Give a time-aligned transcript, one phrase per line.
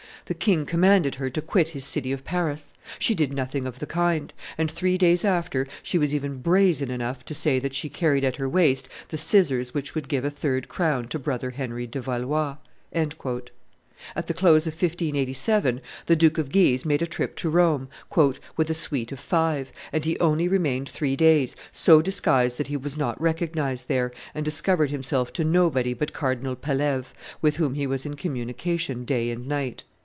[0.25, 3.85] "The king commanded her to quit his city of Paris; she did nothing of the
[3.85, 8.23] kind; and three days after she was even brazen enough to say that she carried
[8.23, 11.99] at her waist the scissors which would give a third crown to brother Henry de
[11.99, 12.55] Valois."
[12.93, 13.11] At
[14.27, 17.89] the close of 1587, the Duke of Guise made a trip to Rome,
[18.55, 22.77] "with a suite of five; and he only remained three days, so disguised that he
[22.77, 27.85] was not recognized there, and discovered himself to nobody but Cardinal Pelleve, with whom he
[27.85, 29.83] was in communication day and night."